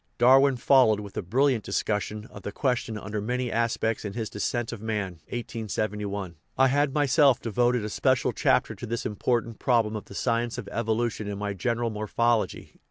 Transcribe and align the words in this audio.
Darwin 0.17 0.57
followed 0.57 0.99
with 0.99 1.15
a 1.15 1.21
brill 1.21 1.45
iant 1.45 1.61
discussion 1.61 2.25
of 2.31 2.41
the 2.41 2.51
question 2.51 2.97
under 2.97 3.21
many 3.21 3.51
aspects 3.51 4.03
in 4.03 4.13
his 4.13 4.31
Descent 4.31 4.71
of 4.71 4.81
Man 4.81 5.19
(1871). 5.29 6.37
I 6.57 6.69
had 6.69 6.91
myself 6.91 7.39
devoted 7.39 7.85
a 7.85 7.89
special 7.89 8.31
chapter 8.31 8.73
to 8.73 8.87
Lhis 8.87 9.05
important 9.05 9.59
problem 9.59 9.95
of 9.95 10.05
the 10.05 10.15
science 10.15 10.57
of 10.57 10.67
evolution 10.71 11.27
in 11.27 11.37
my 11.37 11.53
General 11.53 11.91
Morphology 11.91 12.71
(1866). 12.73 12.79